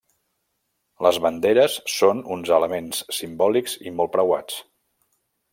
[1.07, 4.59] Les banderes són uns elements simbòlics i molt preuats.